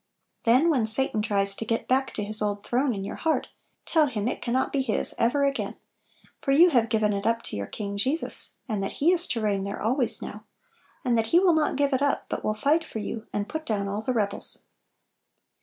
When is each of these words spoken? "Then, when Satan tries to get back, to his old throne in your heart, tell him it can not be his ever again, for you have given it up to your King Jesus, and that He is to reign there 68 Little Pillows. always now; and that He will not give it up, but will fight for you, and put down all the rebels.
"Then, 0.45 0.71
when 0.71 0.87
Satan 0.87 1.21
tries 1.21 1.53
to 1.53 1.63
get 1.63 1.87
back, 1.87 2.11
to 2.15 2.23
his 2.23 2.41
old 2.41 2.65
throne 2.65 2.91
in 2.95 3.03
your 3.03 3.17
heart, 3.17 3.49
tell 3.85 4.07
him 4.07 4.27
it 4.27 4.41
can 4.41 4.51
not 4.51 4.73
be 4.73 4.81
his 4.81 5.13
ever 5.19 5.43
again, 5.43 5.75
for 6.41 6.51
you 6.51 6.71
have 6.71 6.89
given 6.89 7.13
it 7.13 7.27
up 7.27 7.43
to 7.43 7.55
your 7.55 7.67
King 7.67 7.97
Jesus, 7.97 8.55
and 8.67 8.83
that 8.83 8.93
He 8.93 9.11
is 9.11 9.27
to 9.27 9.41
reign 9.41 9.63
there 9.63 9.75
68 9.75 9.77
Little 9.83 9.93
Pillows. 9.93 9.93
always 9.93 10.21
now; 10.33 10.43
and 11.05 11.17
that 11.19 11.27
He 11.27 11.39
will 11.39 11.53
not 11.53 11.75
give 11.75 11.93
it 11.93 12.01
up, 12.01 12.25
but 12.29 12.43
will 12.43 12.55
fight 12.55 12.83
for 12.83 12.97
you, 12.97 13.27
and 13.31 13.47
put 13.47 13.63
down 13.63 13.87
all 13.87 14.01
the 14.01 14.11
rebels. 14.11 14.63